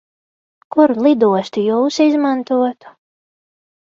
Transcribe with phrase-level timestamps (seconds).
[0.75, 2.95] Kuru lidostu Jūs izmantotu?